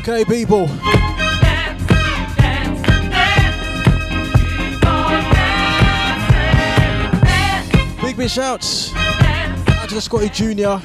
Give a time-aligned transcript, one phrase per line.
[0.00, 0.66] Okay, people.
[8.00, 10.80] Big big shouts out to the Scotty Junior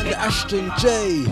[0.00, 1.24] and Ashton J.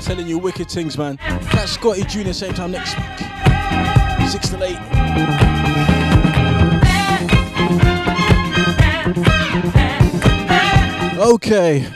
[0.00, 1.18] Telling you wicked things, man.
[1.18, 5.97] Catch Scotty Junior same time next week, six to eight.
[11.28, 11.86] Okay.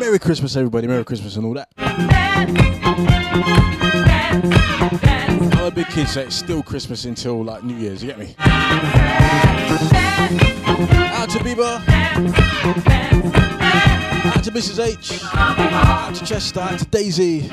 [0.00, 0.86] Merry Christmas, everybody.
[0.86, 1.68] Merry Christmas and all that.
[5.56, 8.02] I'm a big kid, so it's still Christmas until like New Year's.
[8.02, 8.34] You get me?
[8.38, 8.48] Out
[11.28, 11.82] to Bieber.
[14.34, 14.82] Out to Mrs.
[14.82, 15.20] H.
[15.22, 16.60] Out to Chester.
[16.60, 17.50] Out to Daisy.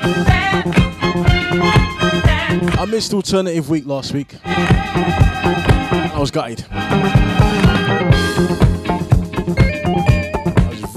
[2.80, 4.36] I missed alternative week last week.
[4.42, 6.64] I was gutted.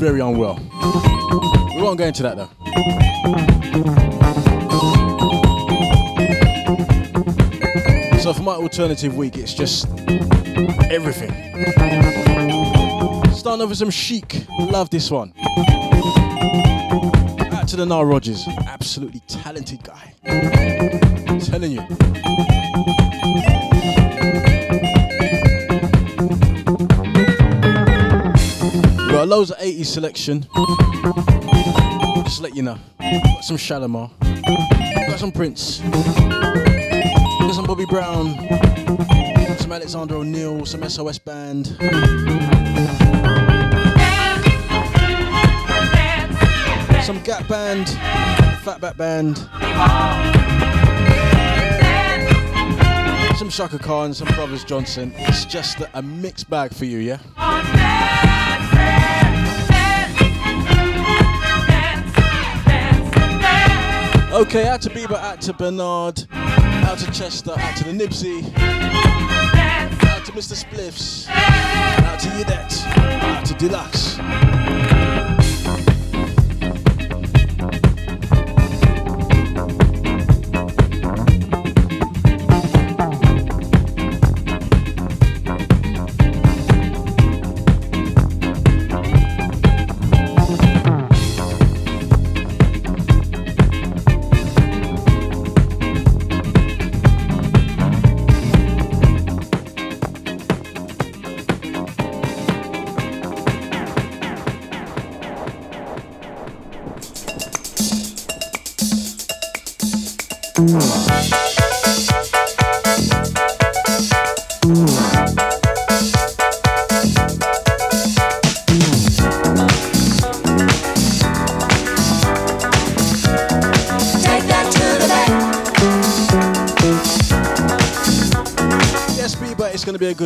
[0.04, 0.60] Very unwell.
[1.78, 2.50] We won't go into that though.
[8.20, 9.88] So for my alternative week, it's just
[10.92, 11.32] everything.
[13.34, 14.46] Starting off with some chic.
[14.60, 15.32] Love this one.
[17.54, 18.46] Out to the Nile Rodgers.
[18.68, 20.16] Absolutely talented guy.
[20.26, 23.03] I'm telling you.
[29.24, 30.46] Got loads of 80s selection.
[32.26, 32.78] Just let you know.
[33.00, 34.12] Got some Shalamar.
[35.08, 35.80] Got some Prince.
[35.80, 38.36] Got some Bobby Brown.
[39.60, 40.66] Some Alexander O'Neal.
[40.66, 41.68] Some SOS Band.
[47.06, 47.88] Some Gap Band.
[48.66, 49.38] Fatback Band.
[53.38, 54.14] Some Chaka Khan.
[54.14, 55.14] Some Brothers Johnson.
[55.16, 58.33] It's just a, a mixed bag for you, yeah?
[64.34, 70.26] Okay, out to Bieber, out to Bernard, out to Chester, out to the Nibsy, out
[70.26, 70.56] to Mr.
[70.56, 74.18] Spliffs, out to Yidette, out to Deluxe.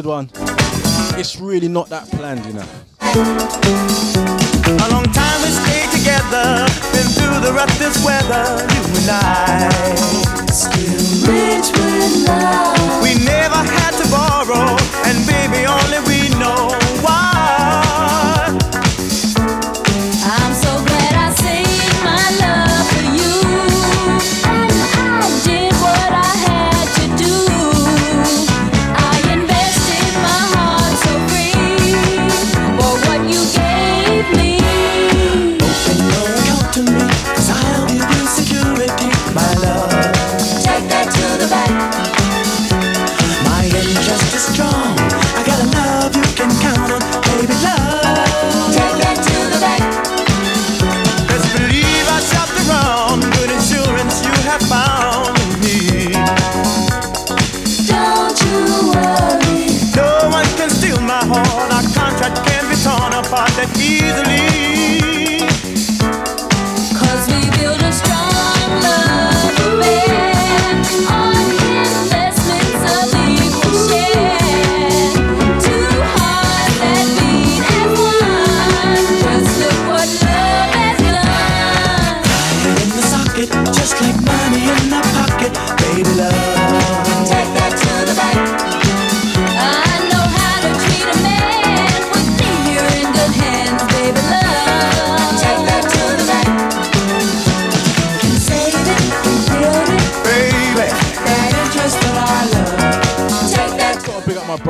[0.01, 0.29] Good one.
[1.17, 2.67] It's really not that planned, you know.
[4.85, 8.45] A long time we stayed together, been through the roughest weather,
[8.75, 9.95] you and I.
[10.51, 12.66] Still rich with love.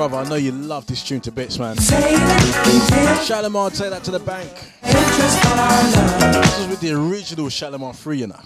[0.10, 1.76] Brother, I know you love this tune to bits, man.
[1.78, 4.52] Shalamar, take that to the bank.
[4.84, 8.40] This is with the original Shalamar 3, you know.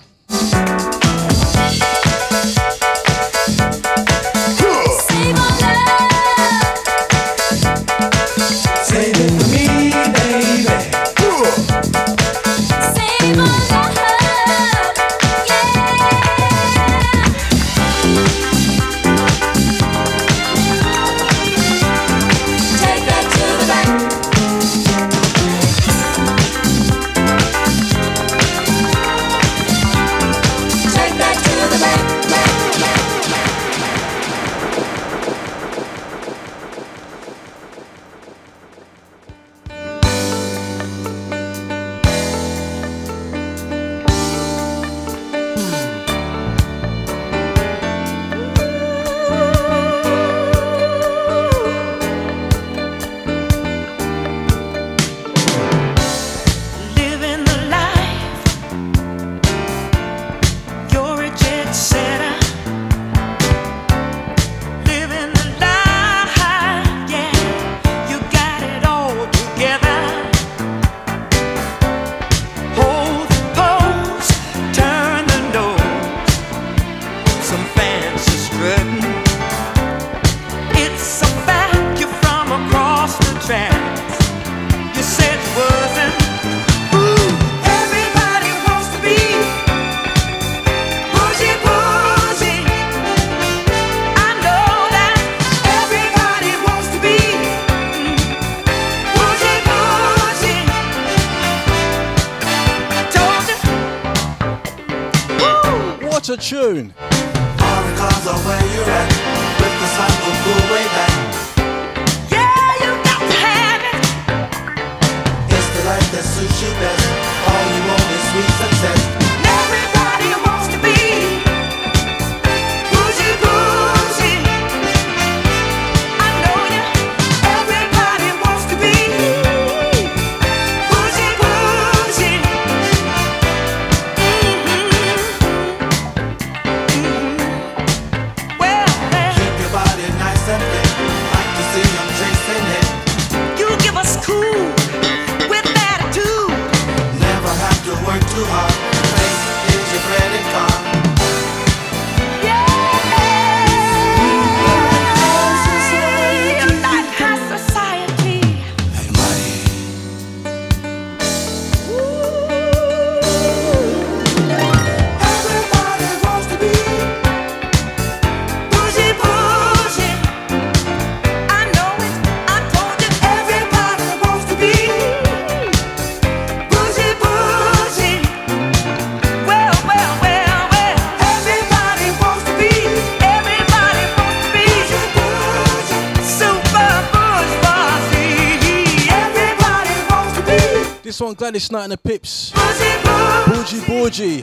[191.32, 192.52] One, Gladys Knight and the Pips.
[192.52, 194.42] Borgie Borgie.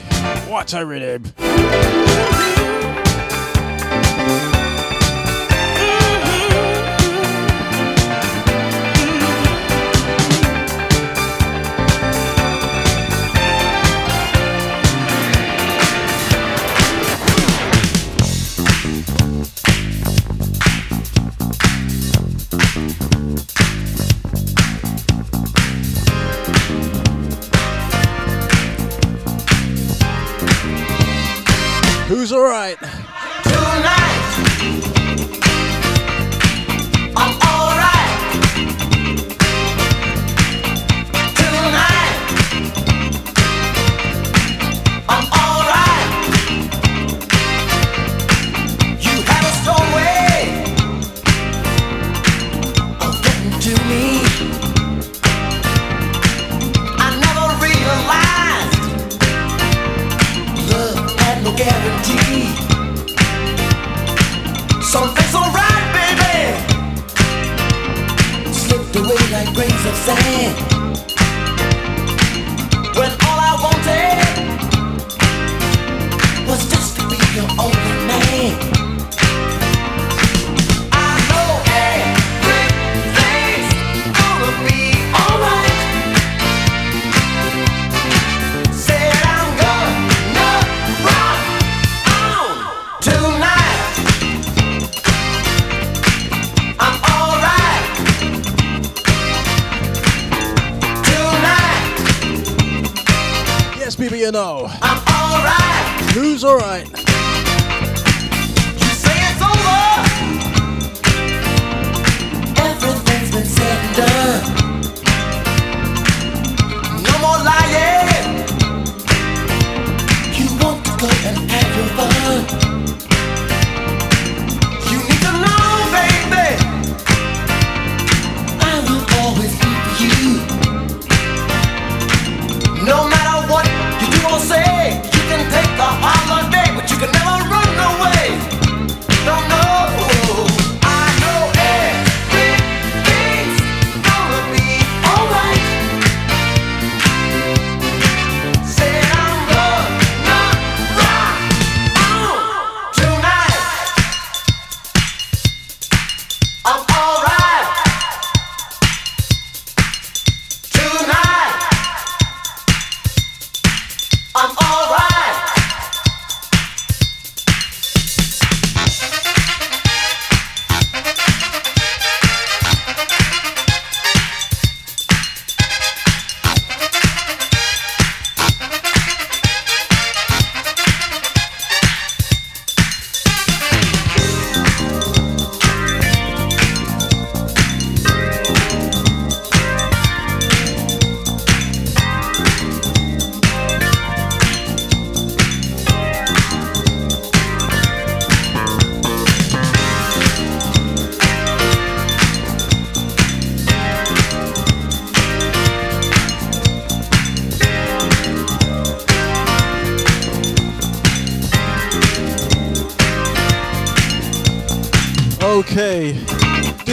[0.49, 1.23] What a rhythm.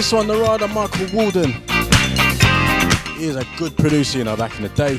[0.06, 1.50] This one, Narada Michael Walden.
[3.18, 4.98] He is a good producer, you know, back in the day.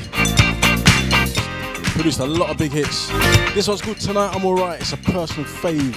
[1.94, 3.08] Produced a lot of big hits.
[3.54, 4.82] This one's called Tonight I'm Alright.
[4.82, 5.94] It's a personal fave.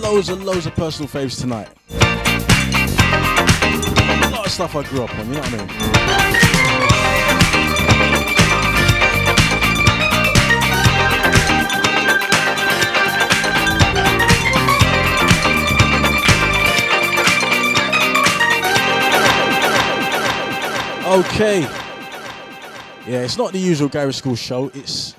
[0.00, 1.68] Loads and loads of personal faves tonight.
[4.00, 6.93] A lot of stuff I grew up on, you know what I mean?
[21.14, 21.60] Okay.
[23.06, 24.72] Yeah, it's not the usual Gary School show.
[24.74, 25.14] It's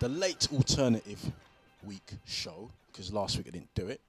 [0.00, 1.24] the late alternative
[1.84, 4.00] week show because last week I didn't do it.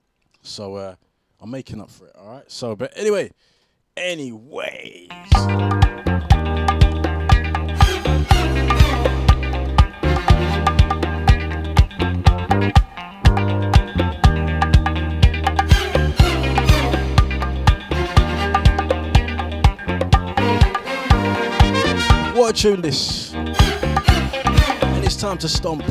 [0.41, 0.95] So uh,
[1.39, 2.15] I'm making up for it.
[2.17, 2.51] All right.
[2.51, 3.29] So, but anyway,
[3.95, 5.09] anyways.
[22.53, 23.33] tune this.
[23.33, 25.83] And it's time to stomp.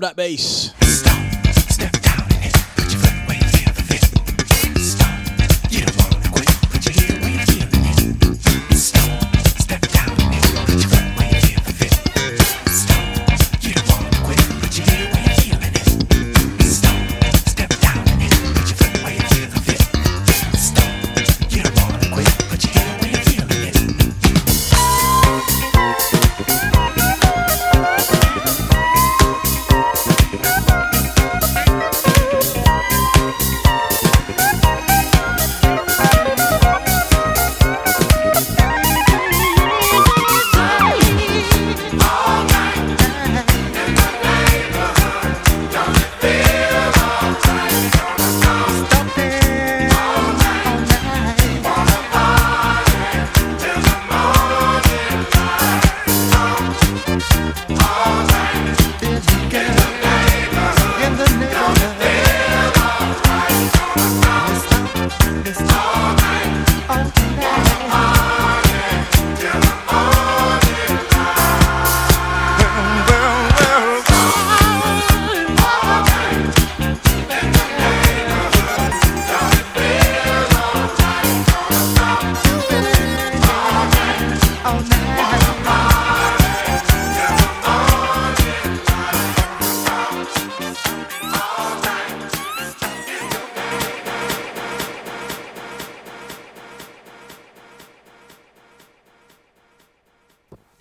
[0.00, 0.59] that bass.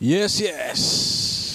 [0.10, 1.54] Yes, yes.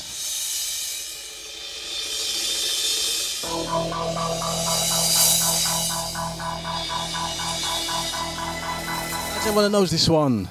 [9.34, 10.48] Does anyone knows this one?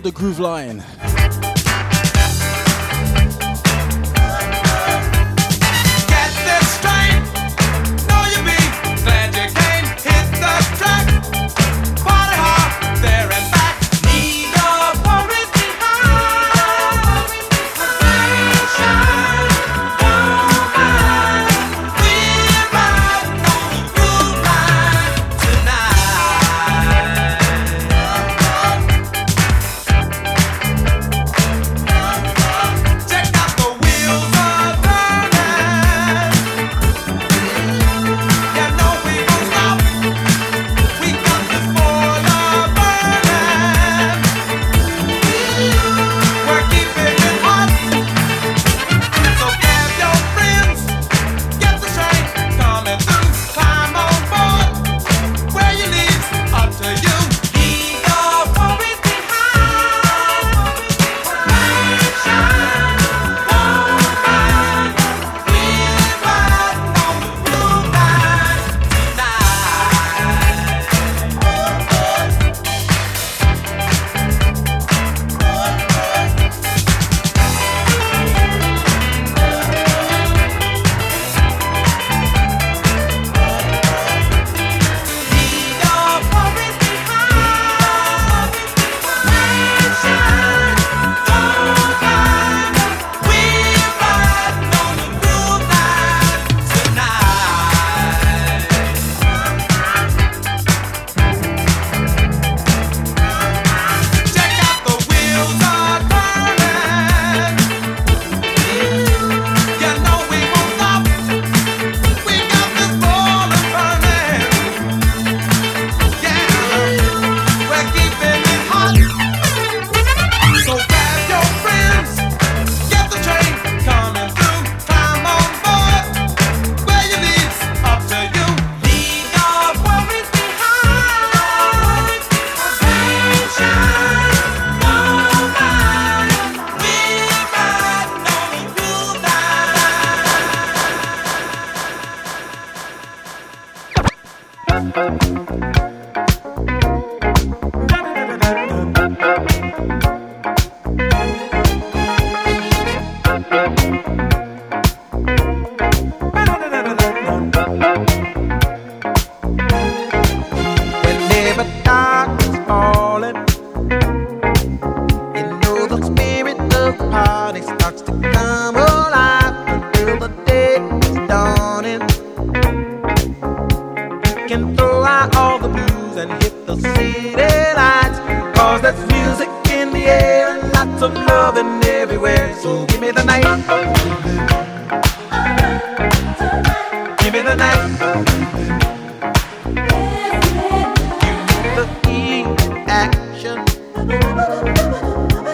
[0.00, 0.82] the Groove Line.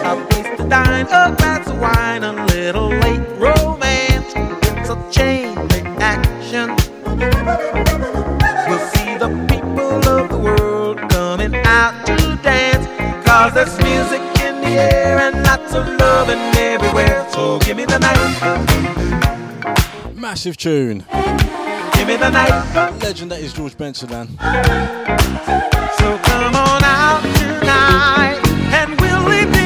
[0.09, 4.33] a place to dine, a glass of wine, a little late romance.
[4.35, 6.69] It's a chain reaction.
[8.67, 12.87] We'll see the people of the world coming out to dance.
[13.27, 17.27] Cause there's music in the air and lots of loving everywhere.
[17.31, 18.17] So give me the night.
[20.15, 21.05] Massive tune.
[21.93, 22.99] Give me the night.
[23.03, 24.27] Legend that is George Benson, man.
[25.99, 28.39] So come on out tonight
[28.73, 29.58] and we'll leave.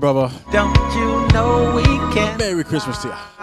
[0.00, 0.30] brother?
[0.52, 2.38] Don't you know we can?
[2.38, 3.41] Merry Christmas to you.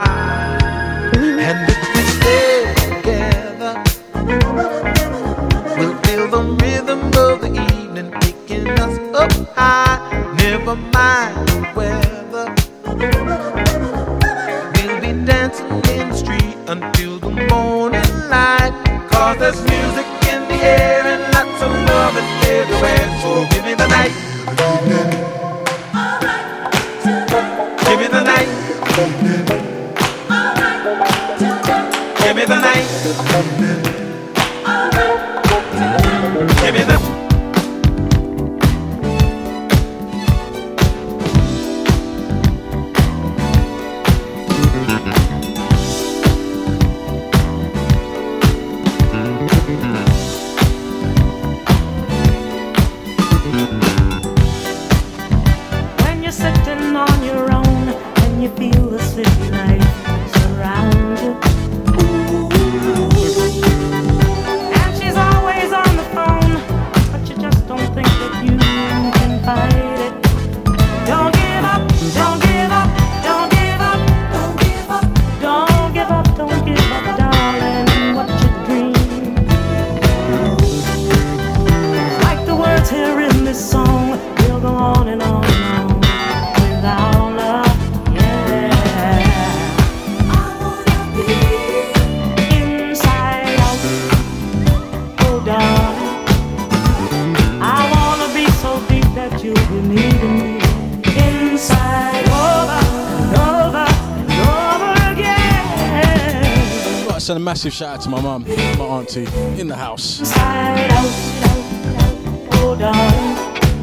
[107.30, 109.28] send a massive shout out to my mum, my auntie,
[109.62, 110.20] in the house.
[110.36, 110.88] I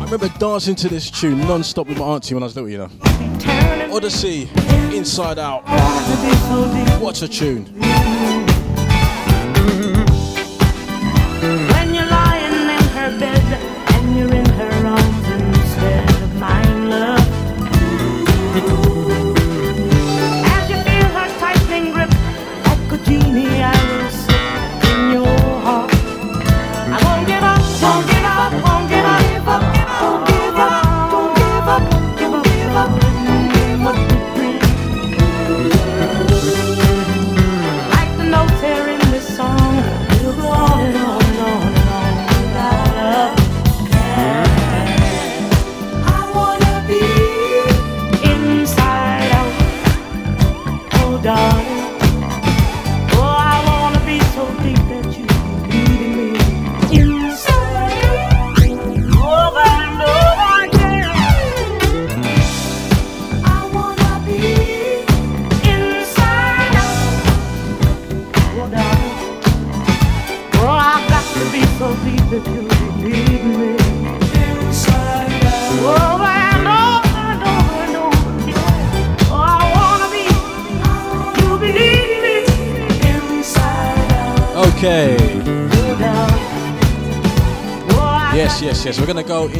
[0.02, 2.78] remember dancing to this tune non stop with my auntie when I was little, you
[2.78, 2.90] know.
[3.94, 4.50] Odyssey,
[4.92, 5.62] Inside Out.
[7.00, 7.72] What a tune.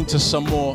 [0.09, 0.66] to some more.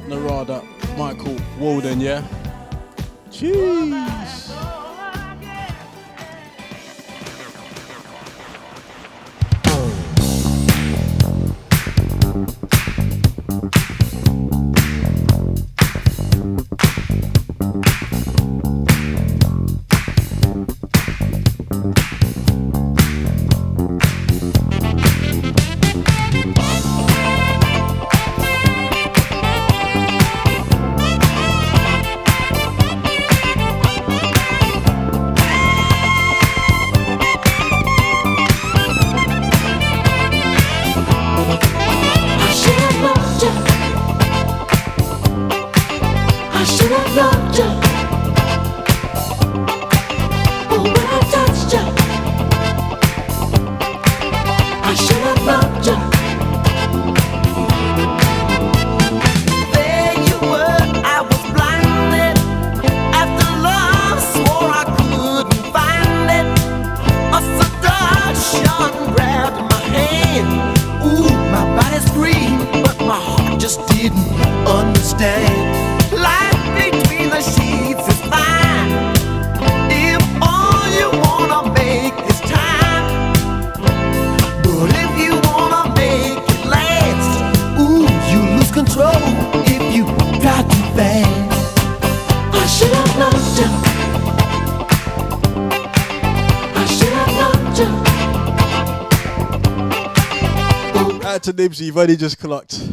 [101.72, 102.84] Gibbsy, you've only just clocked.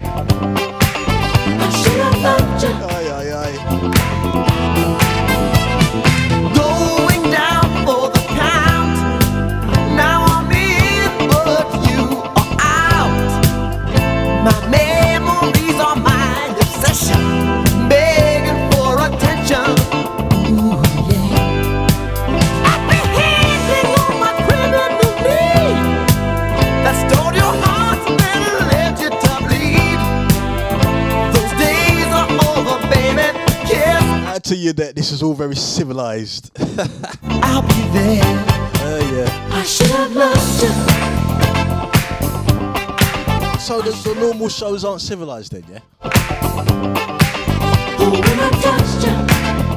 [35.06, 36.50] This is all very civilized.
[36.58, 38.24] I'll be there.
[38.24, 39.48] Oh uh, yeah.
[39.52, 40.70] I should have loved you.
[43.60, 45.78] So the, the normal shows aren't civilized then, yeah?
[48.00, 48.10] Oh,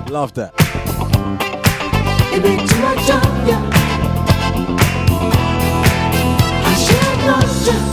[0.09, 0.51] Love that.
[6.65, 7.88] I should have loved you.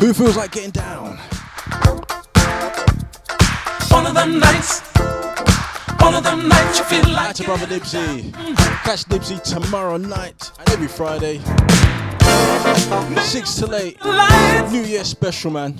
[0.00, 1.18] Who feels like getting down?
[3.90, 4.80] One of them nights,
[6.00, 7.66] one of them nights you feel like to brother.
[7.66, 11.38] Catch Dibsy tomorrow night and every Friday.
[13.22, 13.98] Six to eight.
[14.72, 15.78] New Year special, man.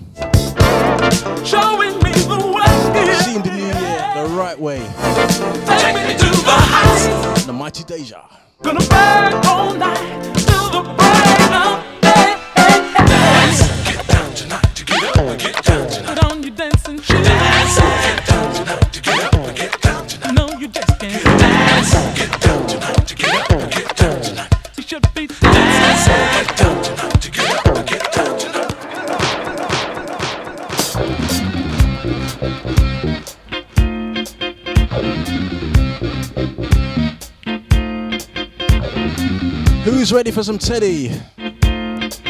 [1.44, 3.59] showing me the way.
[4.20, 4.80] The right way.
[5.80, 7.46] Take me to the house.
[7.46, 8.20] The mighty Deja.
[8.60, 12.36] Gonna burn all night till the break of day.
[13.08, 16.18] Dance, get down tonight to get up, get down tonight.
[16.18, 17.26] Put on your dancing shoes.
[17.26, 18.29] Dance,
[40.10, 41.06] Who's ready for some Teddy?
[41.36, 42.20] That's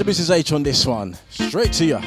[0.00, 0.30] a Mrs.
[0.30, 1.16] H on this one.
[1.30, 1.86] Straight to.
[1.86, 1.98] You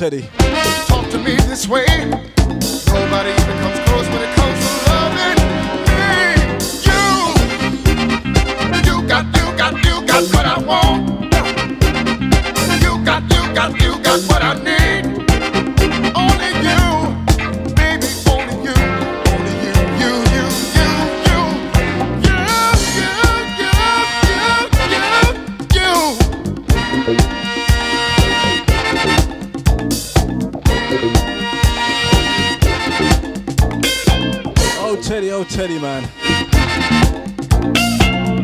[0.00, 0.39] Teddy.
[35.50, 36.02] Teddy, man.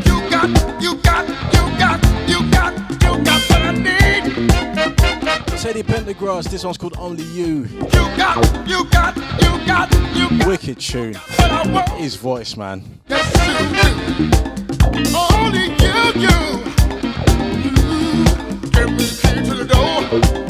[0.04, 0.48] You got,
[0.82, 4.24] you got, you got, you got, you got what I need.
[5.58, 7.64] Teddy Pendergrass, this one's called Only You.
[7.64, 11.14] You got, you got, you got, you got Wicked tune.
[11.14, 11.88] what I want.
[11.90, 12.82] His voice, man.
[13.08, 15.16] Yes, you do.
[15.16, 16.38] Only you, you.
[17.72, 18.70] Mm-hmm.
[18.70, 20.45] Give me the key to the door.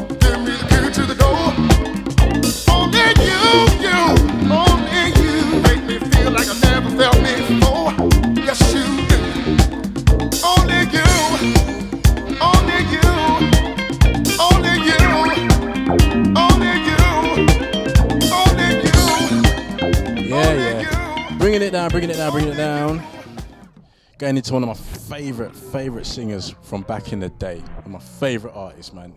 [24.19, 24.75] Going into one of my
[25.19, 29.13] favorite, favorite singers from back in the day, and my favorite artist, man.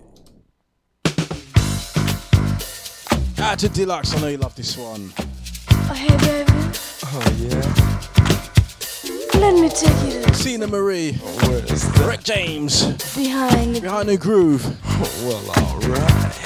[3.38, 5.14] Out to Deluxe, I know you love this one.
[5.70, 6.52] Oh, hey, baby.
[7.06, 7.64] Oh, yeah.
[9.40, 11.18] Let me take you to Teena Marie.
[11.24, 12.06] Oh, where is that?
[12.06, 12.84] Rick James.
[13.16, 14.66] Behind the, Behind the groove.
[14.84, 16.40] Oh, well, alright.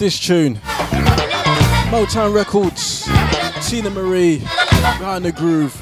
[0.00, 0.56] this tune.
[1.90, 3.06] Motown Records,
[3.60, 5.78] Teena Marie, behind the groove,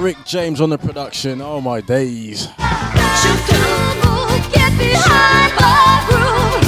[0.00, 1.40] Rick James on the production.
[1.40, 2.48] Oh my days.
[4.52, 5.52] Get behind
[6.10, 6.62] groove.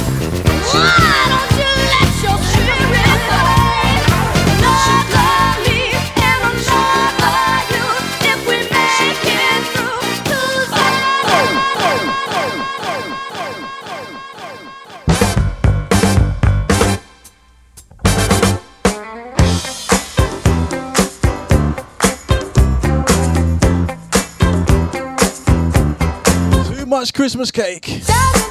[27.05, 28.44] much Christmas cake.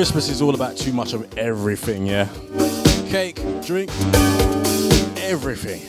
[0.00, 2.26] Christmas is all about too much of everything, yeah?
[3.10, 3.90] Cake, drink,
[5.18, 5.82] everything.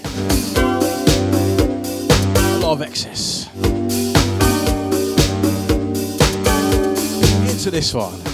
[2.36, 3.48] A lot of excess.
[7.50, 8.31] Into this one.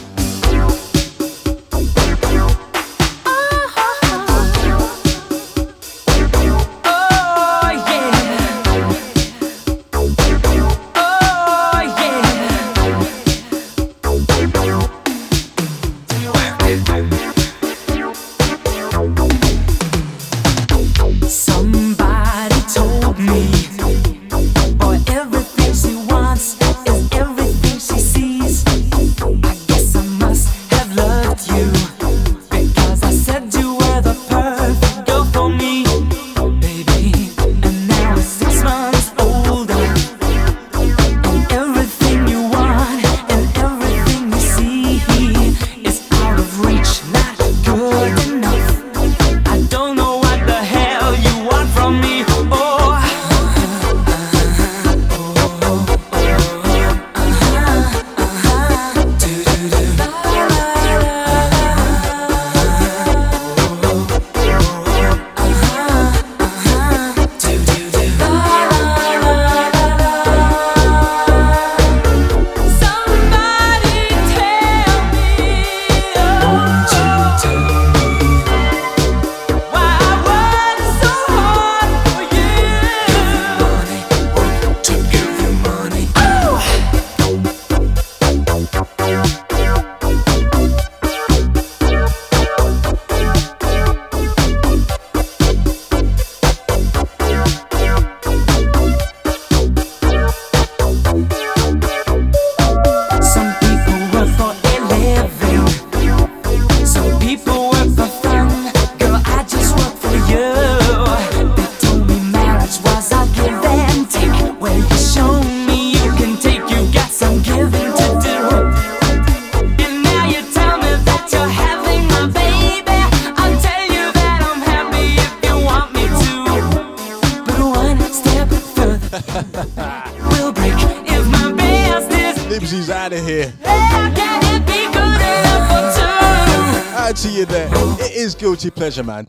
[138.88, 139.28] Pleasure, man.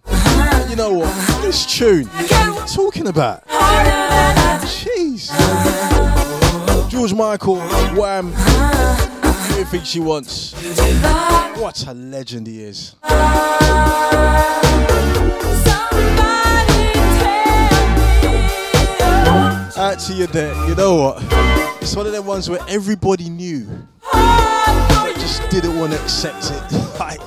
[0.70, 1.42] You know what?
[1.42, 2.06] This tune.
[2.06, 3.44] What talking about?
[4.68, 5.32] Jeez.
[6.88, 7.56] George Michael,
[7.96, 8.32] Wham.
[9.58, 10.52] Everything she wants.
[11.58, 12.94] What a legend he is.
[19.76, 20.54] Out to you there.
[20.68, 21.16] You know what?
[21.82, 23.66] It's one of them ones where everybody knew.
[24.12, 26.72] But just didn't want to accept it.
[27.00, 27.18] like,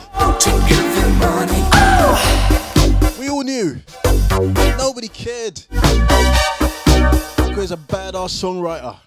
[4.78, 5.62] Nobody cared.
[5.70, 8.98] Because he's a badass songwriter.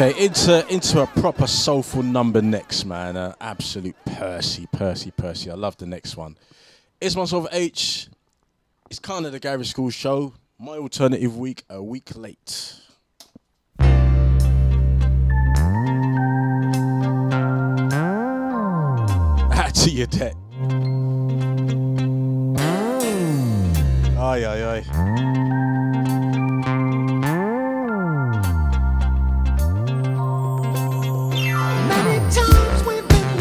[0.00, 3.16] Okay, into into a proper soulful number next, man.
[3.16, 5.50] Uh, absolute Percy, Percy, Percy.
[5.50, 6.38] I love the next one.
[7.00, 8.06] It's myself H.
[8.90, 10.34] It's kind of the Garage School show.
[10.56, 12.76] My alternative week, a week late.
[13.80, 14.38] Add
[19.74, 20.36] to your debt.
[24.16, 25.37] Aye, aye, aye.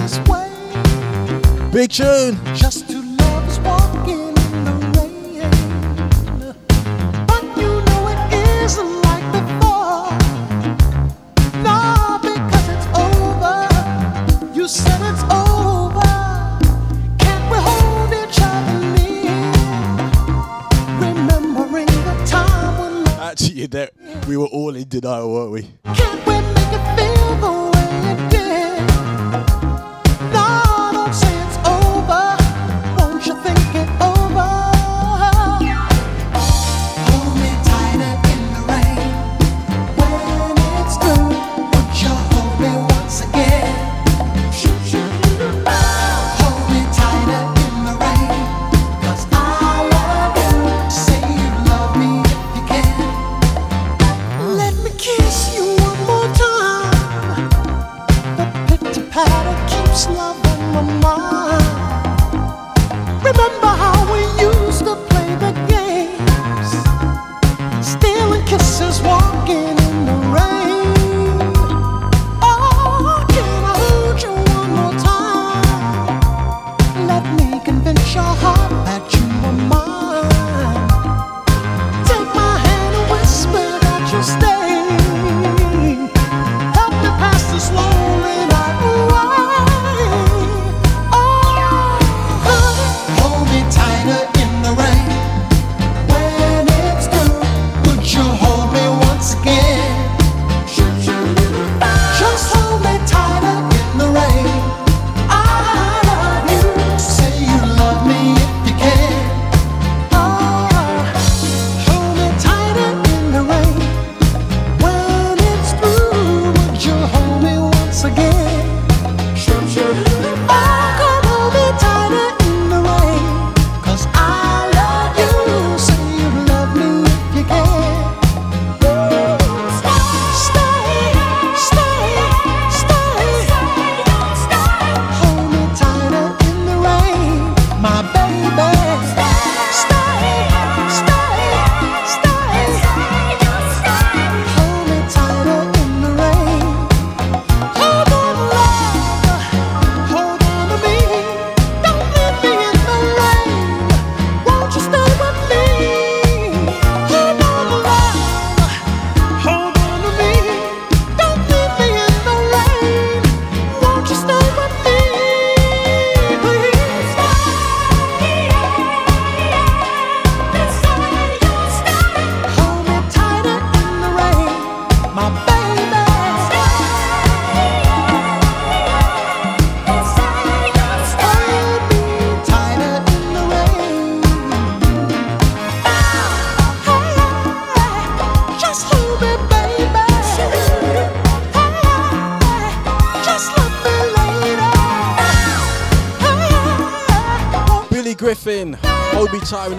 [0.08, 0.50] This way.
[1.72, 2.40] Big tune.
[2.56, 5.52] Just two lovers walking in the rain.
[7.28, 8.20] But you know it
[8.64, 10.12] isn't like before.
[11.62, 13.58] No, because it's over.
[14.56, 16.14] You said it's over.
[17.20, 19.38] Can't we hold each other near?
[21.04, 23.92] Remembering the time when Actually, that
[24.26, 26.07] we were all in denial, weren't we?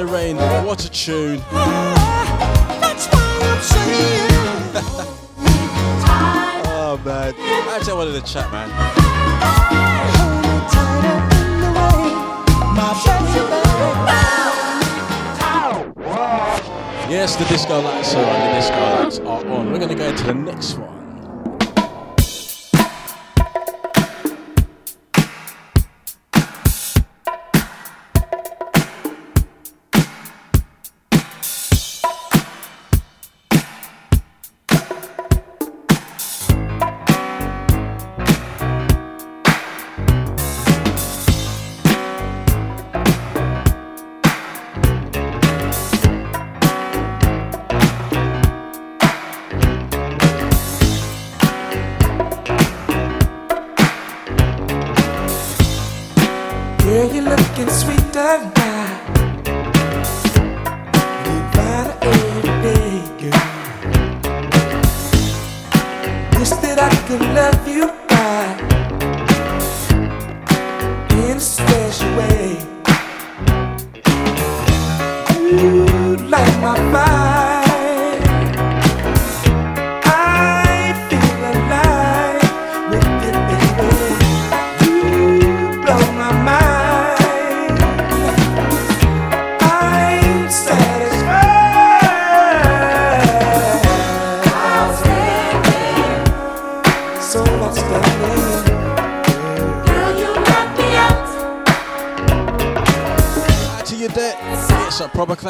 [0.01, 0.28] In the Rain.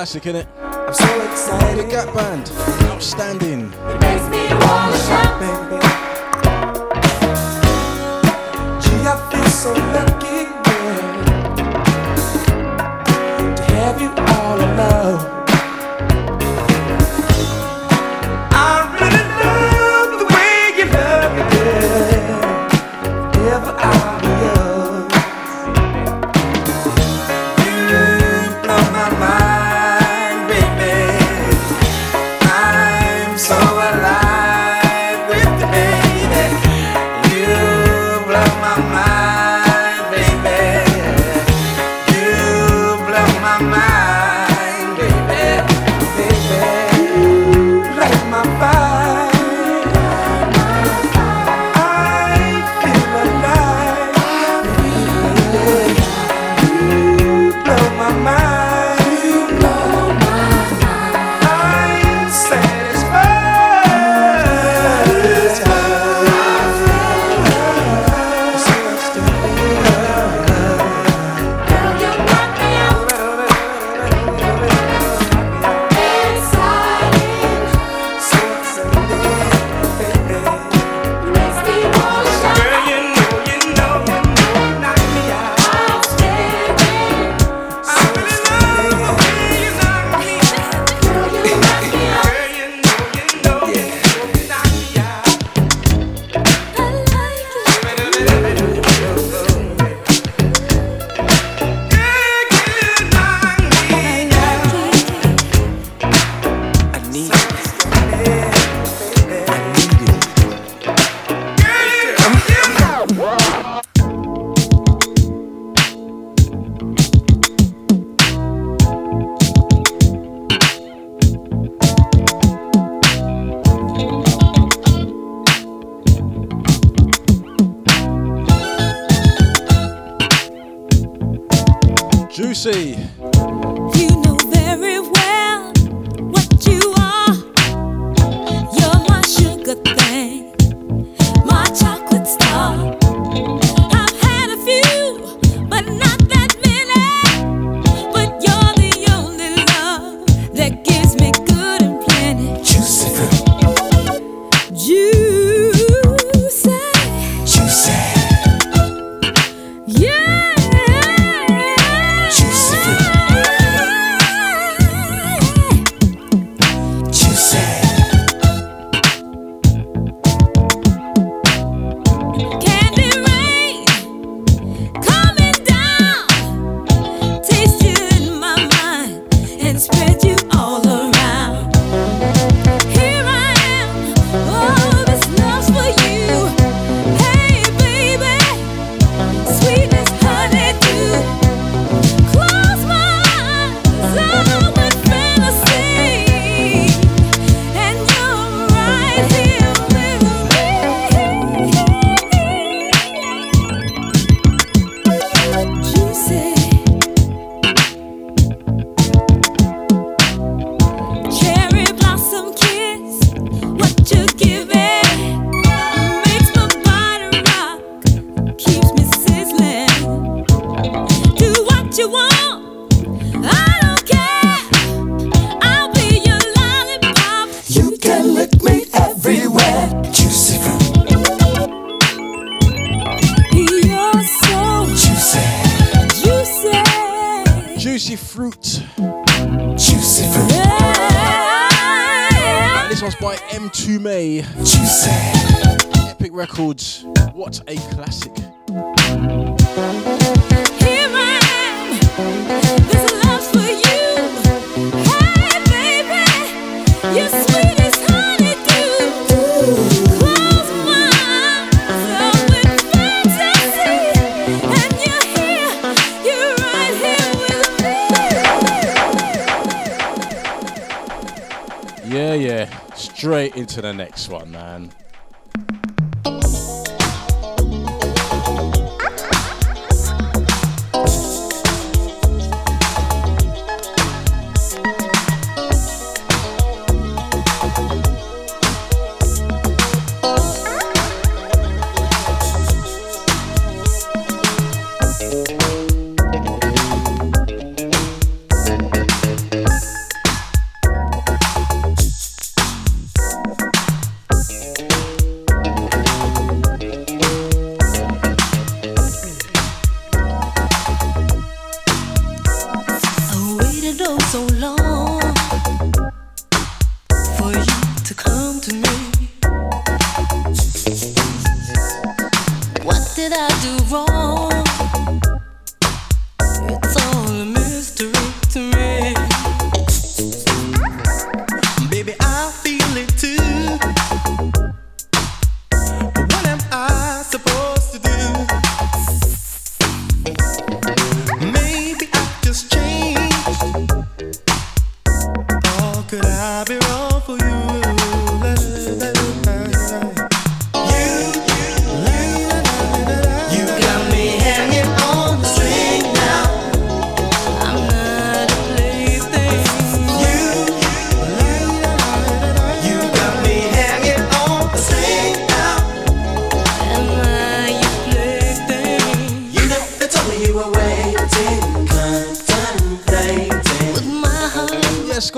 [0.09, 0.47] Classic, innit?
[0.57, 0.58] I'm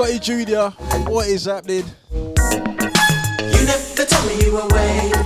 [0.01, 0.71] Scotty Junior,
[1.11, 1.85] what is happening?
[2.11, 5.21] You never told me you were waiting,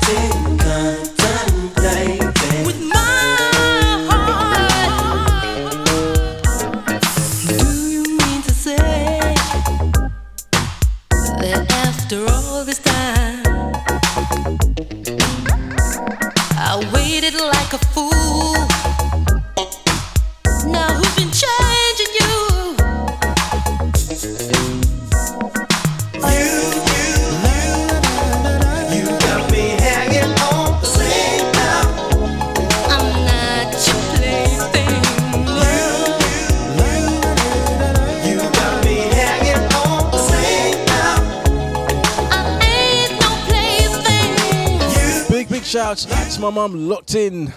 [46.45, 47.55] my mom locked in.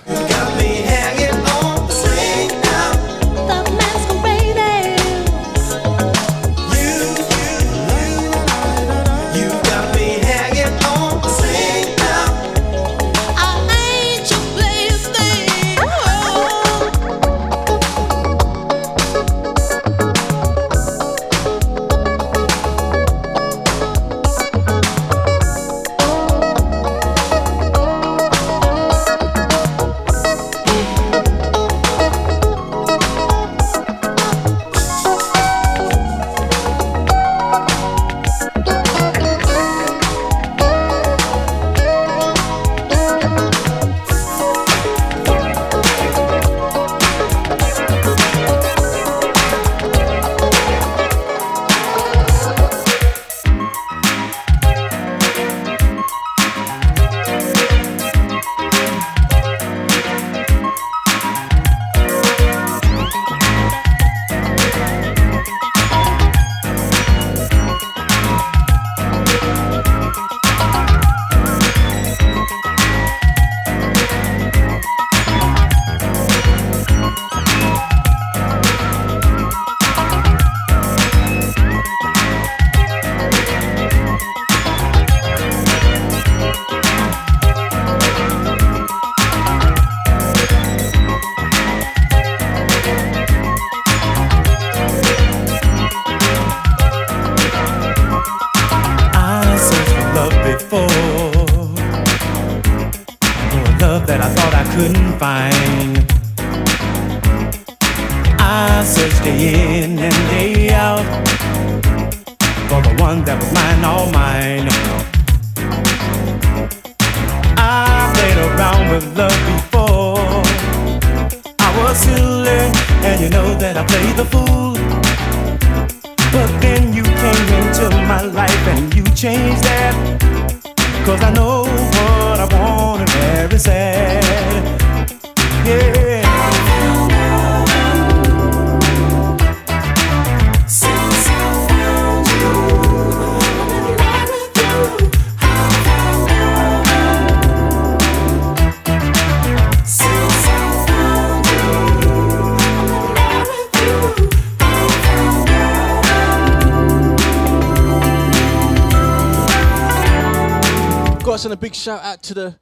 [161.38, 162.56] To send a big shout out to the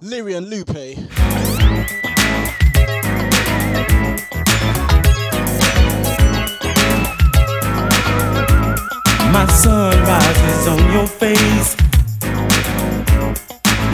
[0.00, 0.96] Lyrian Lupe.
[9.30, 11.76] My sun rises on your face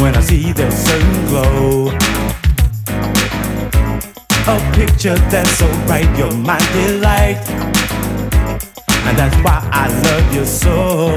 [0.00, 1.88] when I see that certain glow.
[4.46, 7.42] A picture that's so bright, you're my delight,
[9.04, 11.16] and that's why I love you so.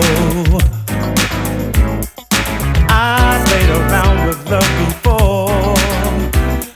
[3.03, 5.73] I played around with love before.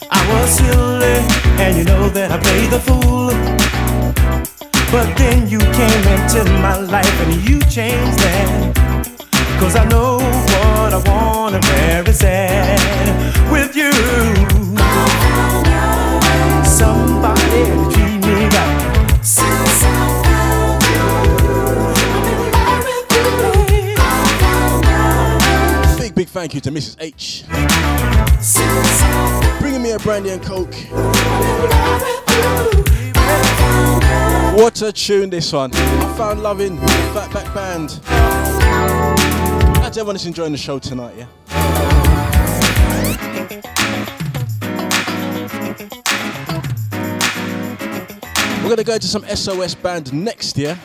[0.10, 1.22] I was silly,
[1.62, 3.30] and you know that I played the fool.
[4.92, 8.74] But then you came into my life and you changed that.
[9.60, 14.95] Cause I know what I want and where it's at with you.
[26.36, 26.98] Thank you to Mrs.
[27.00, 27.46] H.
[29.62, 30.76] Bringing me a brandy and coke.
[34.60, 35.72] What a tune this one.
[35.74, 36.78] I found loving
[37.16, 38.02] Fatback Band.
[39.76, 41.28] Glad everyone is enjoying the show tonight, yeah?
[48.62, 50.78] We're gonna go to some SOS band next year.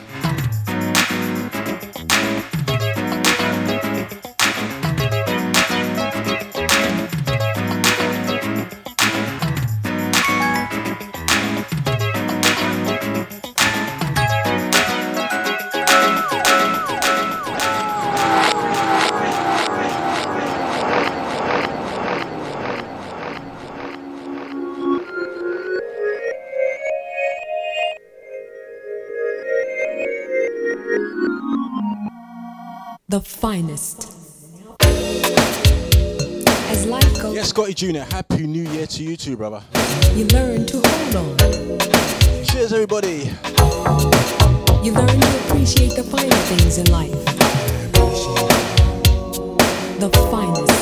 [37.70, 39.62] Scotty Jr., Happy New Year to you too, brother.
[40.14, 41.38] you learn to hold on.
[42.44, 43.30] Cheers, everybody.
[44.82, 47.12] You learn to appreciate the finer things in life.
[50.00, 50.79] The finest.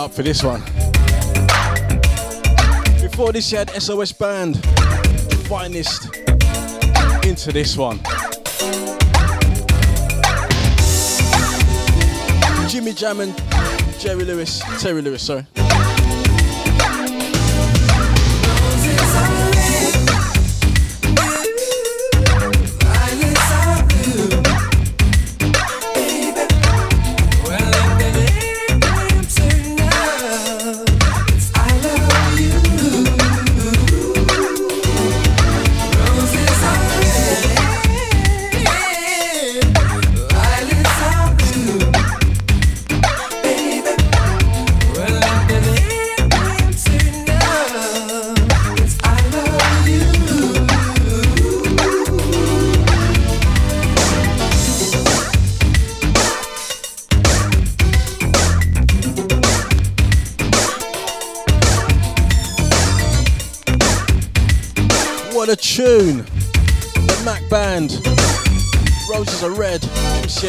[0.00, 0.60] up for this one.
[3.02, 4.64] Before this, you had SOS Band,
[5.46, 6.06] finest,
[7.26, 8.00] into this one.
[12.68, 13.34] Jimmy Jammin',
[13.98, 15.44] Jerry Lewis, Terry Lewis, sorry.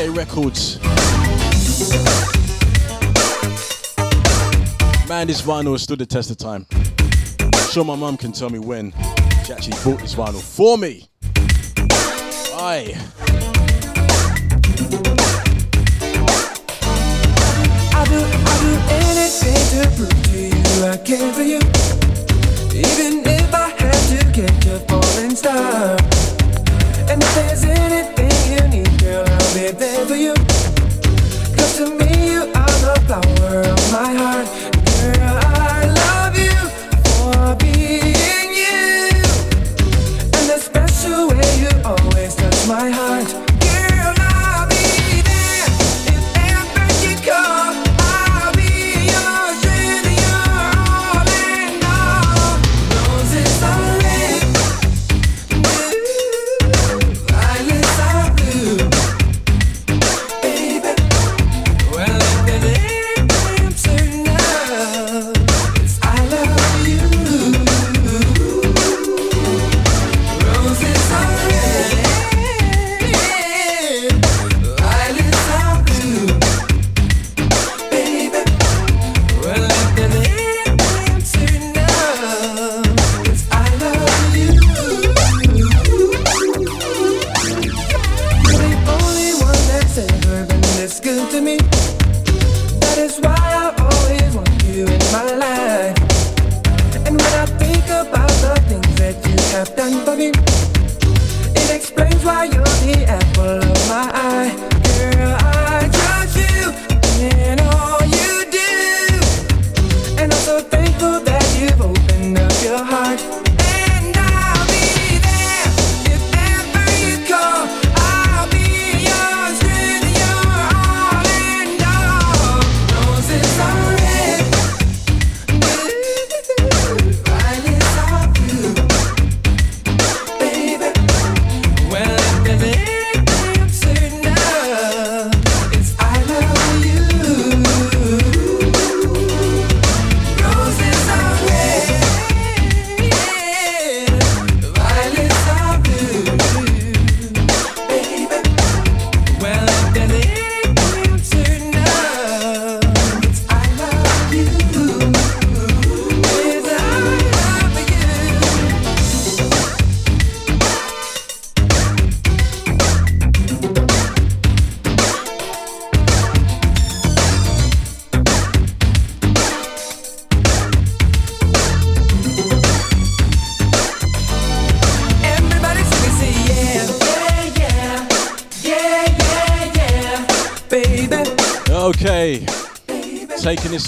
[0.09, 0.81] Records.
[5.07, 6.65] Man, this vinyl has stood the test of time.
[6.71, 8.91] I'm sure my mum can tell me when
[9.45, 11.09] she actually bought this vinyl for me.
[12.53, 12.97] Aye.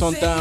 [0.03, 0.32] Sonta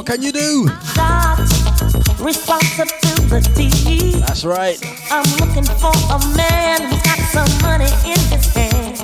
[0.00, 0.64] What can you do?
[4.24, 4.78] That's right.
[5.10, 8.96] I'm looking for a man who's got some money in his hand.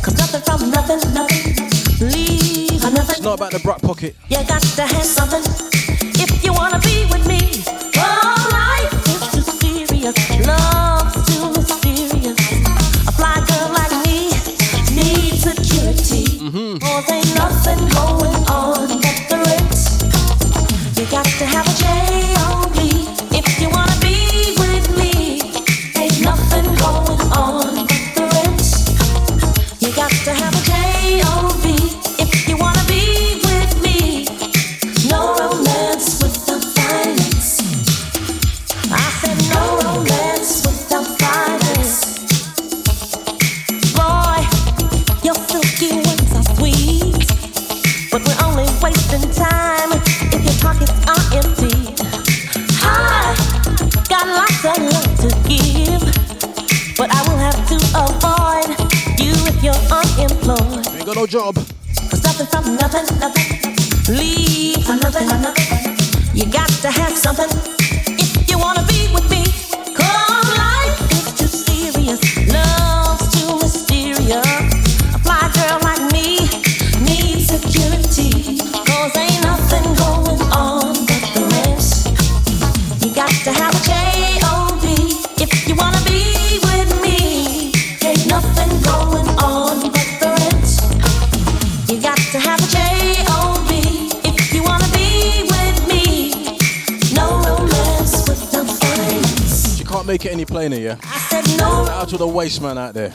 [0.00, 1.56] Cause nothing from nothing, nothing.
[1.98, 3.10] Leave nothing.
[3.10, 4.14] It's not about the brat pocket.
[4.28, 5.42] You got to have something.
[6.14, 7.64] If you wanna be with me,
[7.98, 10.46] all life is too serious.
[10.46, 11.01] Love.
[61.32, 61.61] job.
[100.62, 101.56] entertainer, yeah?
[101.58, 101.86] No.
[101.90, 103.12] Out to the waste man out there.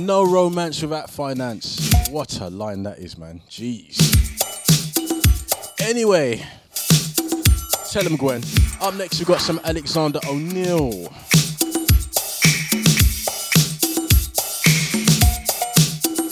[0.00, 1.90] No romance without finance.
[2.10, 3.40] What a line that is, man.
[3.48, 3.98] Jeez.
[5.80, 6.44] Anyway,
[7.90, 8.42] tell him, Gwen.
[8.80, 11.10] Up next, we've got some Alexander O'Neal.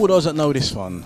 [0.00, 1.04] Who doesn't know this one?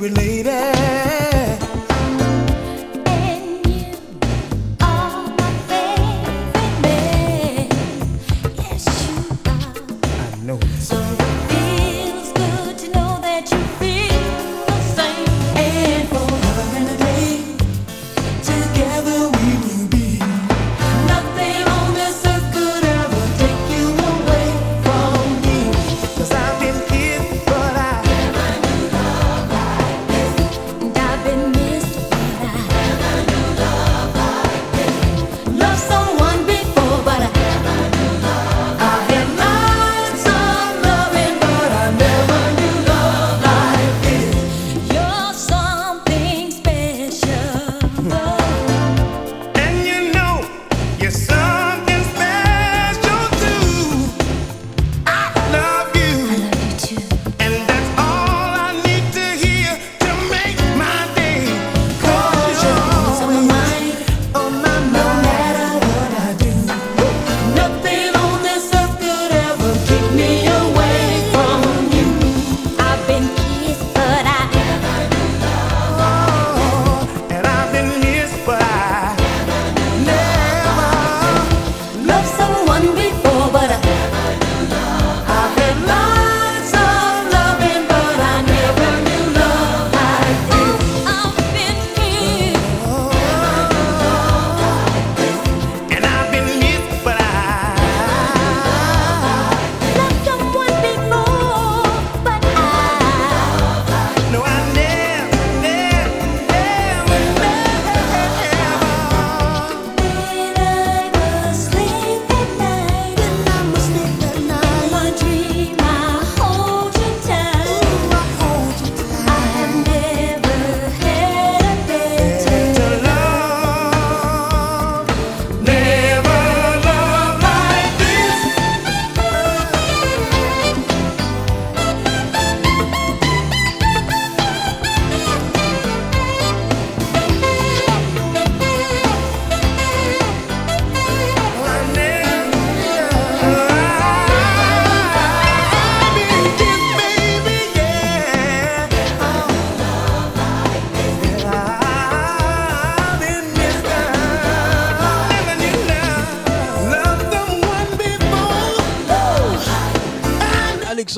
[0.00, 0.43] relate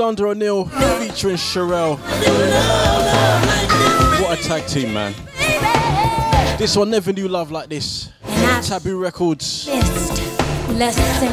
[0.07, 0.65] Alexander O'Neal
[1.01, 1.99] featuring Cherrelle.
[4.23, 5.13] What a tag team, man.
[6.59, 8.11] This one never knew love like this.
[8.63, 9.69] Tabu Records.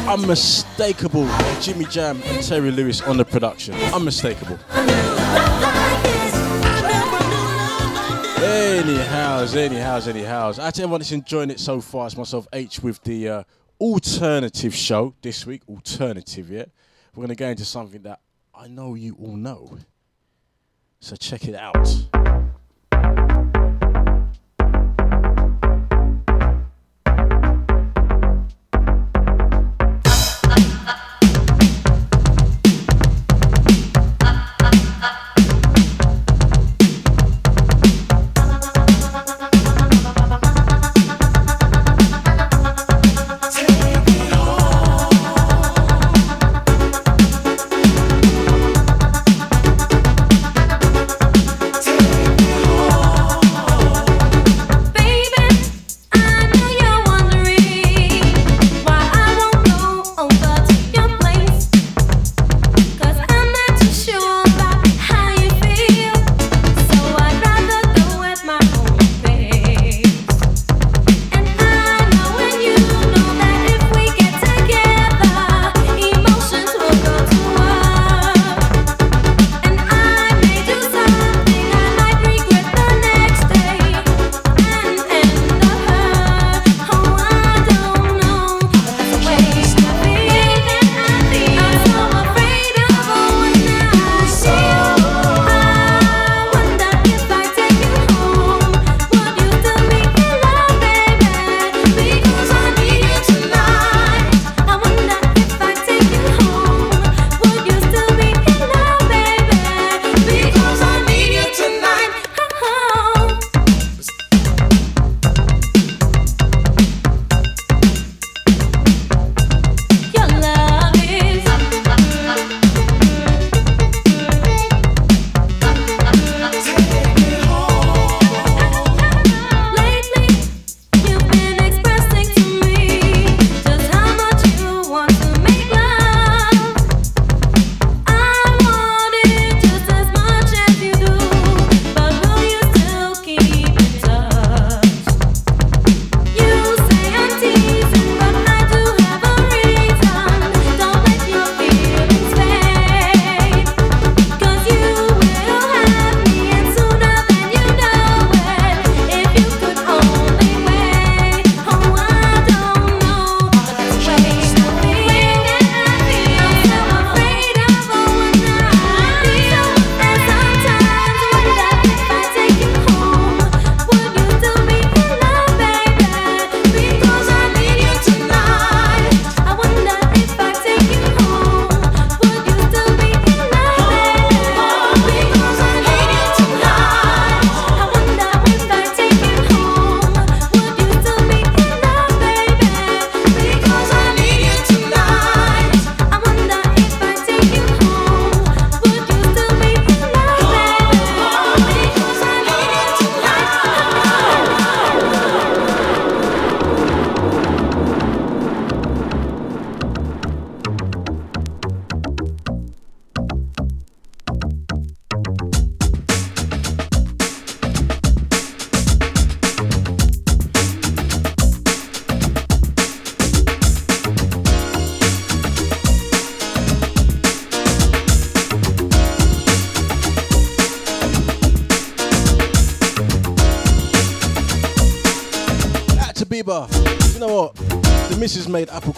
[0.08, 1.28] Unmistakable
[1.60, 3.76] Jimmy Jam and Terry Lewis on the production.
[3.94, 4.58] Unmistakable.
[8.42, 10.58] Anyhows, anyhows, anyhows.
[10.58, 12.06] I tell everyone that's enjoying it so far.
[12.06, 13.42] It's myself H with the uh,
[13.80, 15.62] alternative show this week.
[15.68, 16.64] Alternative, yeah.
[17.14, 18.18] We're gonna go into something that
[18.56, 19.78] I know you all know.
[21.00, 22.43] So check it out.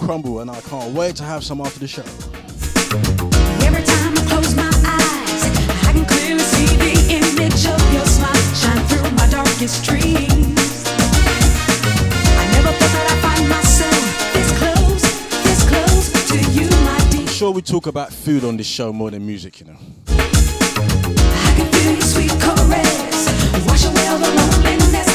[0.06, 2.04] Crumble, and I can't wait to have some after the show.
[3.66, 5.42] Every time I close my eyes,
[5.82, 10.86] I can clearly see the image of your smile shine through my darkest dreams.
[12.38, 14.00] I never thought that I'd find myself
[14.32, 15.02] this close,
[15.42, 17.22] this close to you, my dear.
[17.22, 19.78] I'm sure we talk about food on this show more than music, you know.
[20.06, 23.26] I can feel your sweet caress,
[23.66, 25.05] wash away all the loneliness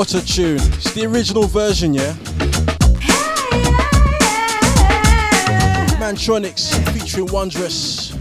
[0.00, 0.56] What a tune.
[0.56, 2.14] It's the original version, yeah?
[6.00, 8.16] Mantronix featuring Wondress.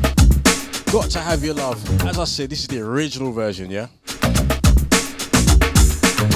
[0.92, 1.80] Got to have your love.
[2.06, 3.88] As I said, this is the original version, yeah?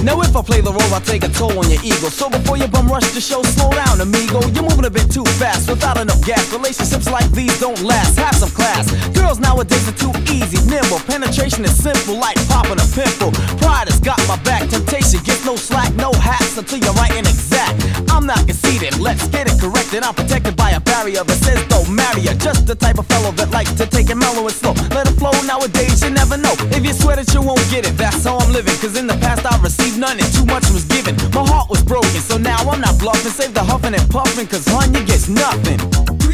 [0.04, 2.12] Now if I play the role, I take a toll on your ego.
[2.12, 4.44] So before you bum rush the show, slow down, amigo.
[4.52, 6.44] You're moving a bit too fast without enough gas.
[6.52, 8.20] Relationships like these don't last.
[8.20, 8.92] Have some class.
[9.16, 11.00] Girls nowadays are too easy, nimble.
[11.08, 13.32] Penetration is simple, like popping a pimple.
[13.64, 14.68] Pride has got my back.
[14.68, 17.80] Temptation gets no slack, no hats until you're right and exact.
[18.12, 19.00] I'm not conceited.
[19.00, 20.04] Let's get it corrected.
[20.04, 22.36] I'm protected by a barrier that says don't marry her.
[22.36, 24.74] Just the type of fellow that likes to take it mellow and slow.
[24.92, 26.56] Let it flow nowadays, you never know.
[26.76, 28.76] If you swear that you won't get it, that's how I'm living.
[28.84, 31.16] Cause in the past I've received none and too much was given.
[31.34, 33.32] My heart was broken, so now I'm not bluffing.
[33.32, 36.33] Save the huffing and puffing, cause hun, you gets nothing.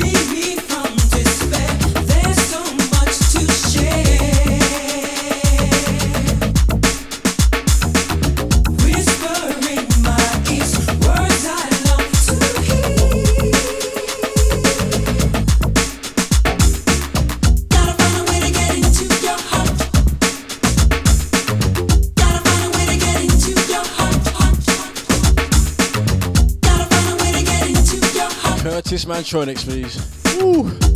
[29.04, 29.26] Heart.
[29.26, 30.42] Curtis Mantronix, please.
[30.42, 30.89] Ooh.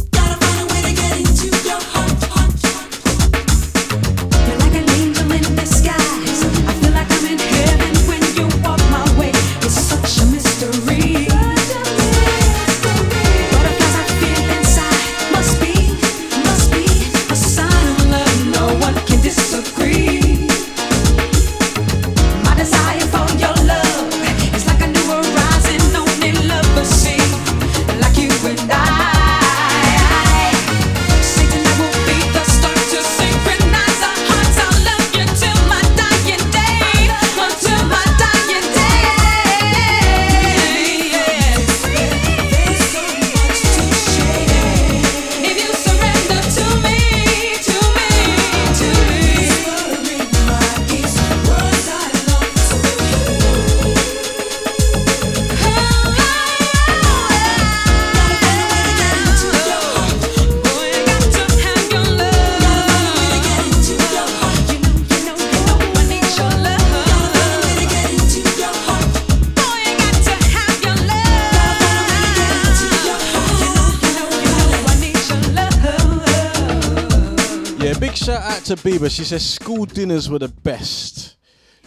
[78.65, 79.13] To Bieber.
[79.13, 81.35] She says school dinners were the best.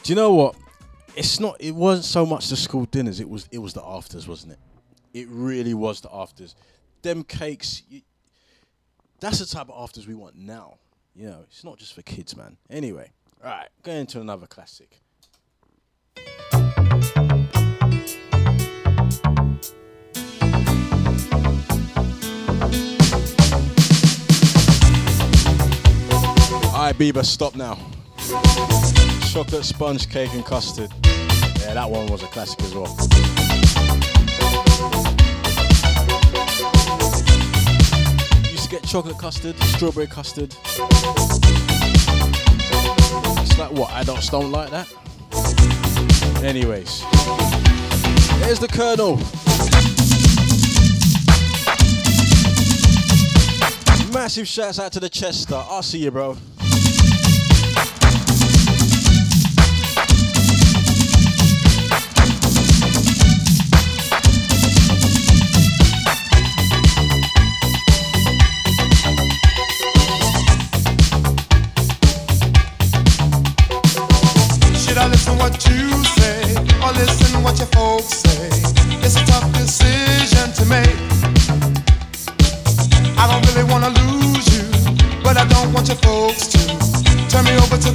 [0.02, 0.56] Do you know what?
[1.16, 1.56] It's not.
[1.58, 3.20] It wasn't so much the school dinners.
[3.20, 3.48] It was.
[3.50, 4.58] It was the afters, wasn't it?
[5.14, 6.54] It really was the afters.
[7.02, 7.82] Them cakes.
[7.88, 8.02] You,
[9.20, 10.74] that's the type of afters we want now.
[11.14, 12.58] You know, it's not just for kids, man.
[12.68, 13.10] Anyway,
[13.42, 15.00] all right, going to another classic.
[26.86, 27.76] All right, Bieber, stop now.
[29.32, 30.88] Chocolate sponge cake and custard.
[31.58, 32.86] Yeah, that one was a classic as well.
[38.52, 40.54] Used to get chocolate custard, strawberry custard.
[43.42, 43.90] It's like what?
[43.94, 44.86] Adults don't like that.
[46.44, 47.00] Anyways,
[48.44, 49.16] here's the Colonel.
[54.12, 55.56] Massive shouts out to the Chester.
[55.56, 56.36] I'll see you, bro.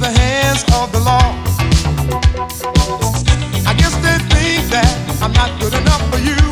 [0.02, 1.22] The hands of the law.
[3.64, 4.90] I guess they think that
[5.22, 6.42] I'm not good enough for you.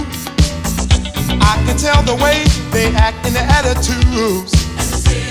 [1.42, 4.59] I can tell the way they act in their attitudes.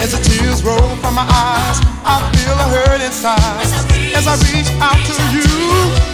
[0.04, 3.40] As the tears roll from my eyes, I feel a hurt inside.
[4.16, 5.48] As I reach out to you,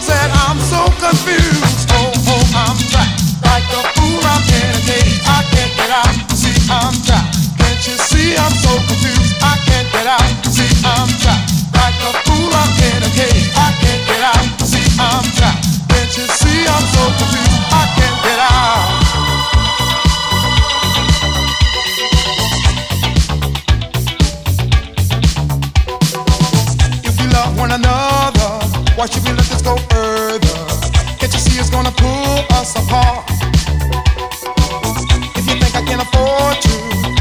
[0.02, 1.90] said I'm so confused.
[1.94, 3.26] Oh, oh, I'm trapped.
[3.42, 5.00] Like a fool, I'm in a.
[5.26, 6.14] I can't get out.
[6.34, 7.38] See, I'm trapped.
[7.58, 9.38] Can't you see I'm so confused?
[9.42, 10.30] I can't get out.
[10.50, 11.50] See, I'm trapped.
[11.74, 13.10] Like a fool, I'm in a.
[13.58, 14.46] I can't get out.
[14.62, 15.66] See, I'm trapped.
[15.90, 17.64] Can't you see I'm so confused?
[17.74, 18.05] I can't
[29.08, 30.56] Should we let this go further?
[31.20, 33.30] Can't you see it's gonna pull us apart?
[35.38, 36.56] If you think I can afford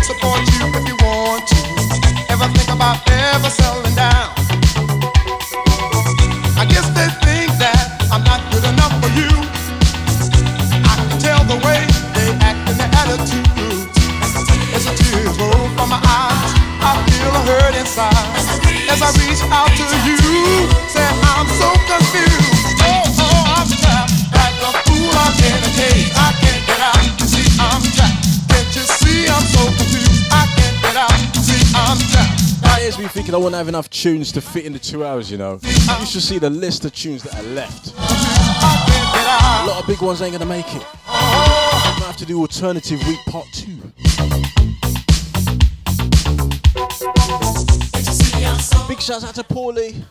[0.04, 2.32] support you if you want to.
[2.32, 3.93] Ever think about ever selling?
[33.34, 35.58] I won't have enough tunes to fit in the two hours, you know.
[35.62, 37.92] You should see the list of tunes that are left.
[37.96, 40.86] A lot of big ones ain't gonna make it.
[41.08, 43.74] I might have to do alternative week part two.
[48.86, 50.04] Big shouts out to Paulie.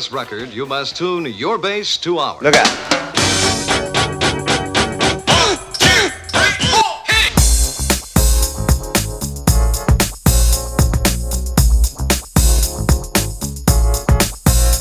[0.00, 2.40] This record, you must tune your bass to ours.
[2.40, 2.66] Look out.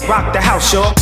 [0.07, 0.93] Rock the house, y'all.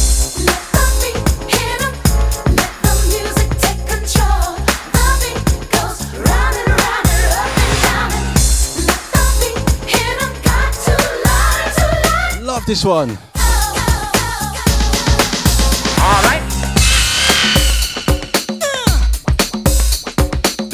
[12.42, 13.16] Love this one.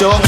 [0.00, 0.27] Rock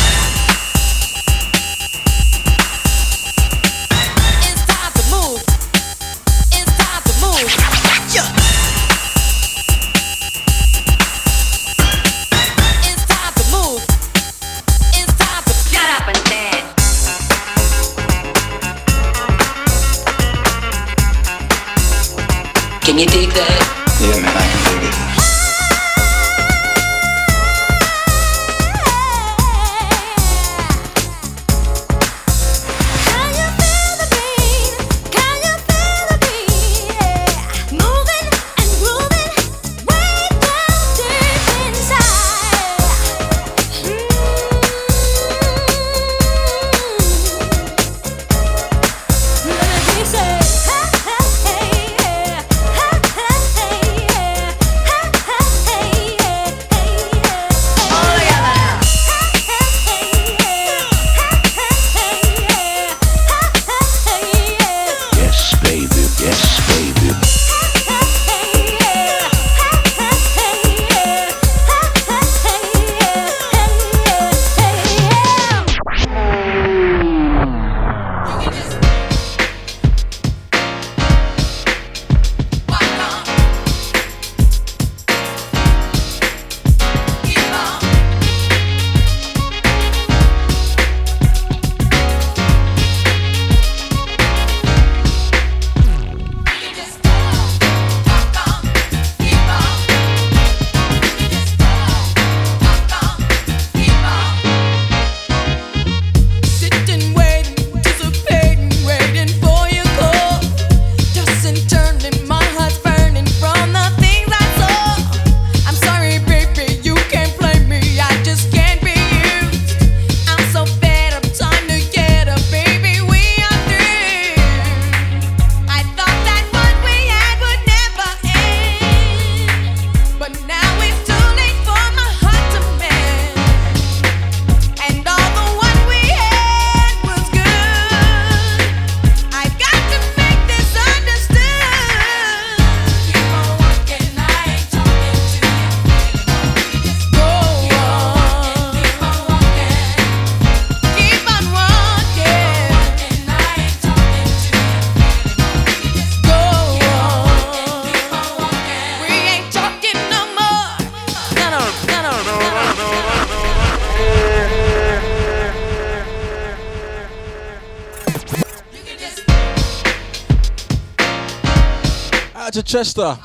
[172.70, 173.18] Chester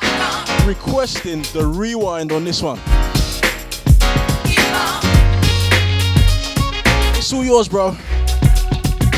[0.66, 2.80] requesting the rewind on this one.
[7.16, 7.92] It's all yours, bro.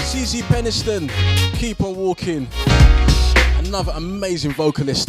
[0.03, 1.09] CeCe Peniston,
[1.57, 2.45] keep on walking.
[3.59, 5.07] Another amazing vocalist.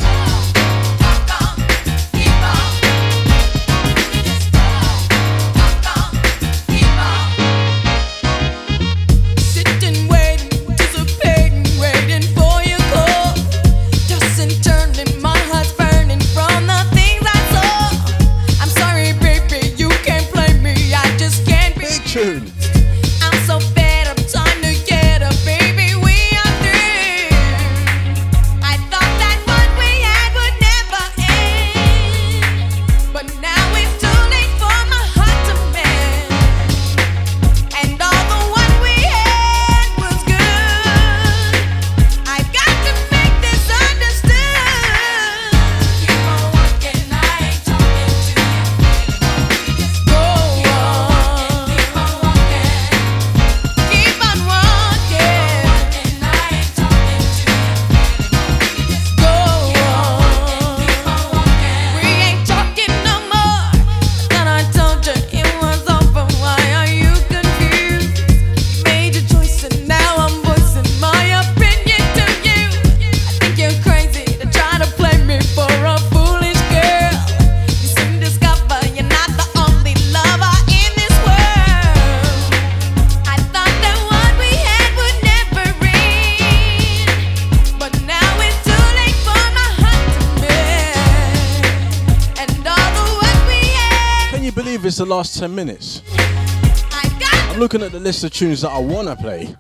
[94.99, 96.03] the last 10 minutes.
[96.11, 99.55] I'm looking at the list of tunes that I want to play.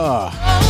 [0.00, 0.67] Ah.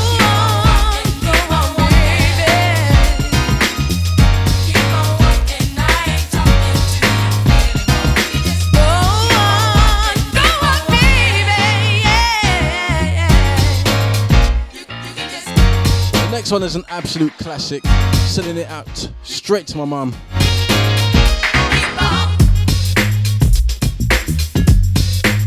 [16.38, 17.84] Next one is an absolute classic.
[18.28, 20.12] Sending it out straight to my mum.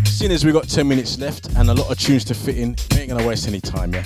[0.03, 2.76] Seeing as we got 10 minutes left and a lot of tunes to fit in,
[2.91, 4.03] we ain't gonna waste any time, yeah?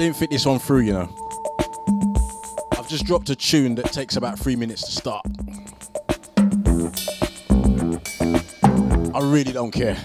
[0.00, 1.14] didn't think this one through, you know.
[2.72, 5.26] I've just dropped a tune that takes about three minutes to start.
[9.14, 9.98] I really don't care.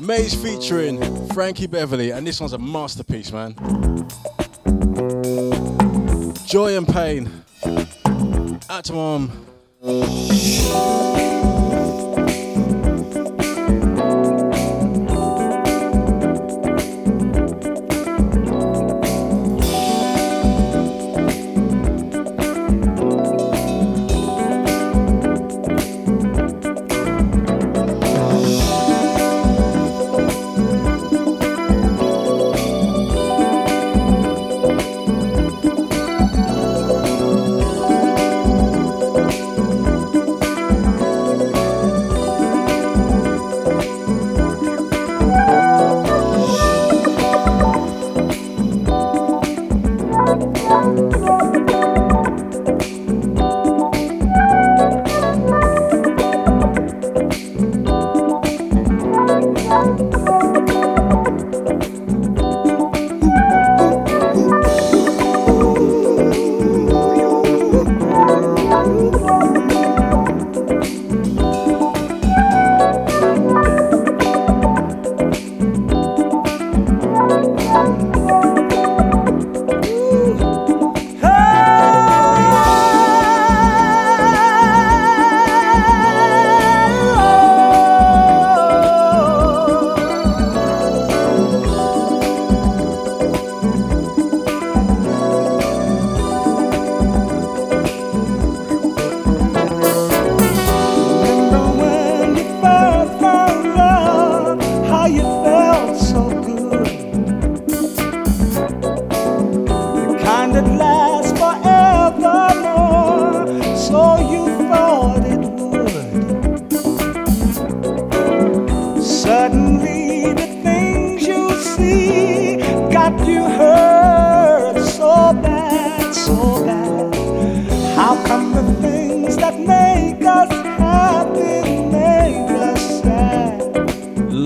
[0.00, 3.54] Maze featuring Frankie Beverly, and this one's a masterpiece, man.
[6.46, 7.30] Joy and pain.
[8.70, 9.30] at Atomom.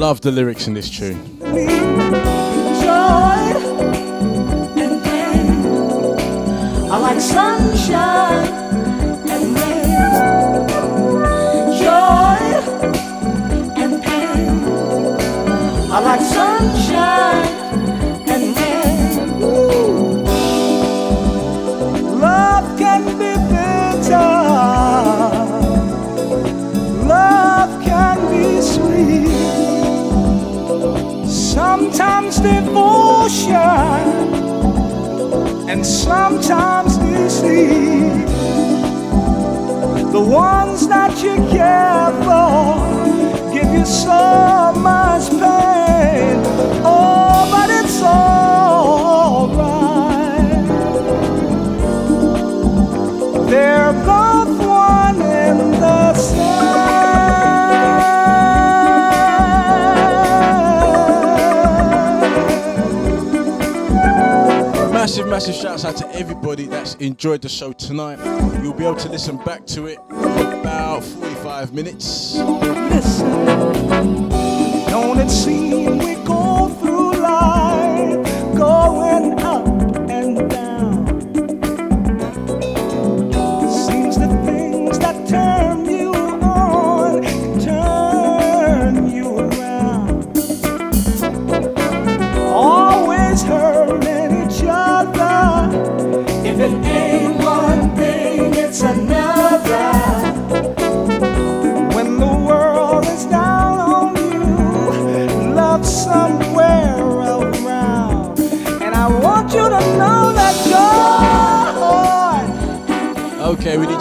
[0.06, 1.18] Love the lyrics in this tune.
[7.06, 8.65] Like sunshine
[35.86, 38.26] sometimes deceit.
[40.12, 46.36] The ones that you care for give you so much pain.
[46.84, 46.95] Oh,
[65.26, 68.18] Massive, massive shouts out to everybody that's enjoyed the show tonight.
[68.62, 72.36] You'll be able to listen back to it in about 45 minutes.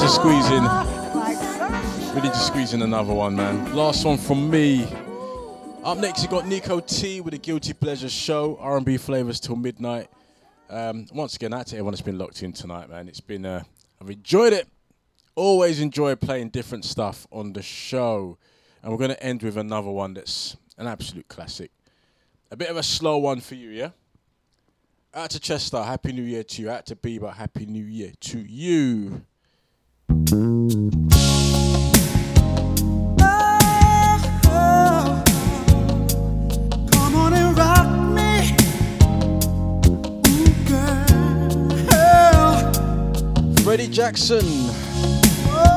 [0.06, 0.64] To squeeze in.
[2.14, 3.76] We need to squeeze in another one, man.
[3.76, 4.84] Last one from me.
[5.84, 10.10] Up next, you got Nico T with the Guilty Pleasure Show, R&B flavors till midnight.
[10.69, 13.07] Um, once again, out to everyone that's been locked in tonight, man.
[13.07, 13.64] It's been, uh,
[13.99, 14.68] I've enjoyed it.
[15.34, 18.38] Always enjoy playing different stuff on the show,
[18.84, 21.72] and we're gonna end with another one that's an absolute classic.
[22.52, 23.90] A bit of a slow one for you, yeah.
[25.15, 26.69] Out to Chester, Happy New Year to you.
[26.69, 29.26] Out to Bieber, Happy New Year to you.
[43.64, 44.45] Freddie Jackson,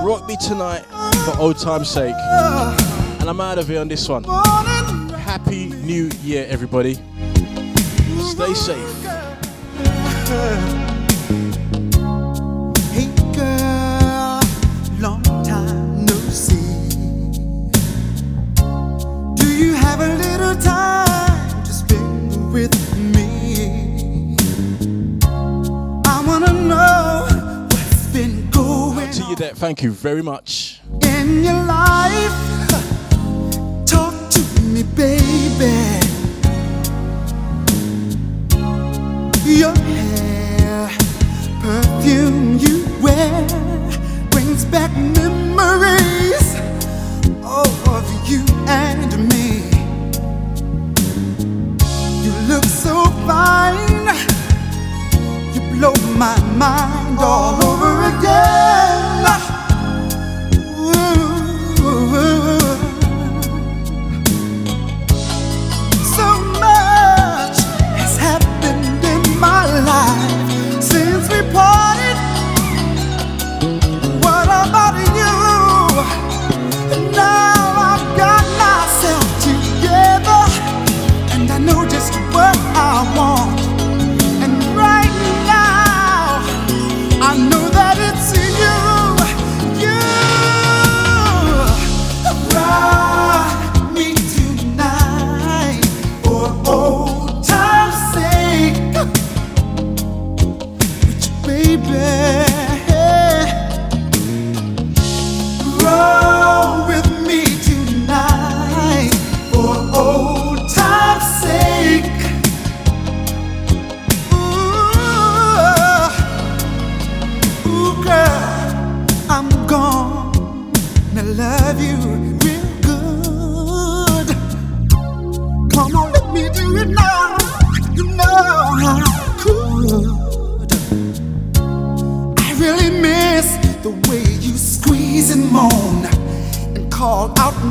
[0.04, 0.84] rock me tonight
[1.24, 2.14] for old time's sake.
[2.14, 4.24] And I'm out of here on this one.
[4.24, 6.94] Happy New Year, everybody.
[8.20, 9.04] Stay safe.
[29.58, 30.80] Thank you very much.
[31.02, 32.38] in your life.
[33.84, 35.74] Talk to me, baby.
[39.44, 40.88] Your hair,
[41.60, 43.46] perfume you wear
[44.30, 46.48] brings back memories
[47.44, 49.77] of you and me.
[52.48, 54.08] Look so fine,
[55.52, 58.87] you blow my mind all over again.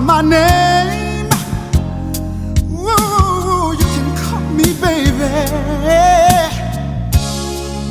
[0.08, 1.30] My name.
[3.80, 5.34] You can call me baby.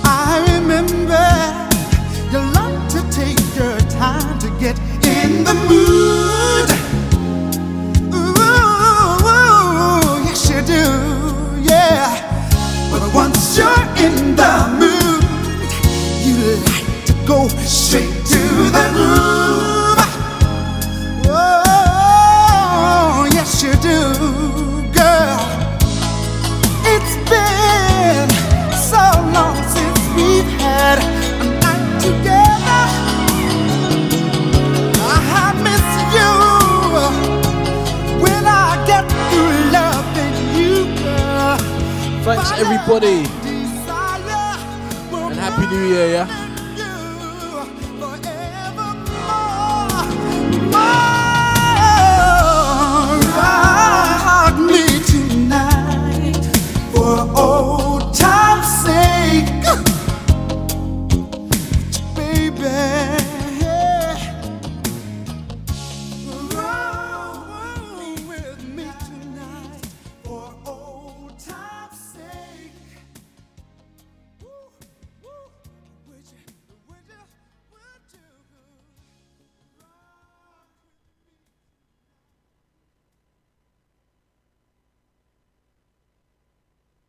[0.02, 1.28] I remember
[2.32, 2.40] you
[2.94, 6.72] to take your time to get in the mood.
[10.66, 10.82] Do,
[11.62, 12.10] yeah.
[12.90, 14.75] But once you're in the
[42.52, 43.26] everybody.
[45.12, 46.45] And happy new year, yeah?